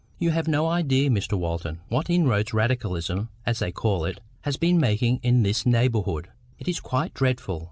You 0.17 0.31
have 0.31 0.47
no 0.47 0.65
idea, 0.65 1.11
Mr 1.11 1.33
Walton, 1.37 1.81
what 1.89 2.09
inroads 2.09 2.55
Radicalism, 2.55 3.29
as 3.45 3.59
they 3.59 3.71
call 3.71 4.03
it, 4.03 4.19
has 4.39 4.57
been 4.57 4.79
making 4.79 5.19
in 5.21 5.43
this 5.43 5.63
neighbourhood. 5.63 6.29
It 6.57 6.67
is 6.67 6.79
quite 6.79 7.13
dreadful. 7.13 7.59